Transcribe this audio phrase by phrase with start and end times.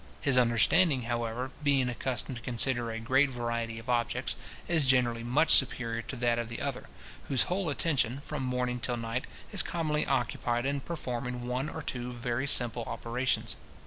[0.19, 4.35] His understanding, however, being accustomed to consider a greater variety of objects,
[4.67, 6.87] is generally much superior to that of the other,
[7.27, 12.11] whose whole attention, from morning till night, is commonly occupied in performing one or two
[12.13, 13.57] very simple operations.